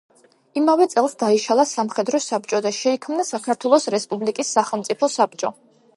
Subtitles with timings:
[0.61, 5.55] იმავე წელს დაიშალა სამხედრო საბჭო და შეიქმნა საქართველოს რესპუბლიკის სახელმწიფო საბჭო.